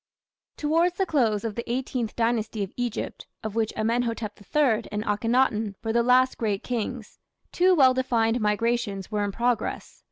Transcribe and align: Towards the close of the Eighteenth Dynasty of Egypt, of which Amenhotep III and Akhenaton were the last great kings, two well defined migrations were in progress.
Towards 0.57 0.97
the 0.97 1.05
close 1.05 1.43
of 1.43 1.53
the 1.53 1.71
Eighteenth 1.71 2.15
Dynasty 2.15 2.63
of 2.63 2.73
Egypt, 2.75 3.27
of 3.43 3.53
which 3.53 3.71
Amenhotep 3.75 4.39
III 4.41 4.85
and 4.91 5.03
Akhenaton 5.05 5.75
were 5.83 5.93
the 5.93 6.01
last 6.01 6.39
great 6.39 6.63
kings, 6.63 7.19
two 7.51 7.75
well 7.75 7.93
defined 7.93 8.41
migrations 8.41 9.11
were 9.11 9.23
in 9.23 9.31
progress. 9.31 9.99